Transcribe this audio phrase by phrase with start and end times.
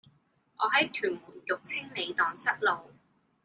[0.57, 2.89] 我喺屯門育青里盪失路